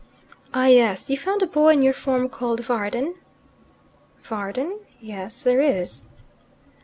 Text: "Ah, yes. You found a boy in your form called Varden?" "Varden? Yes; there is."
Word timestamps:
"Ah, 0.51 0.65
yes. 0.65 1.11
You 1.11 1.15
found 1.17 1.43
a 1.43 1.45
boy 1.45 1.73
in 1.73 1.83
your 1.83 1.93
form 1.93 2.27
called 2.27 2.61
Varden?" 2.61 3.13
"Varden? 4.23 4.79
Yes; 4.99 5.43
there 5.43 5.61
is." 5.61 6.01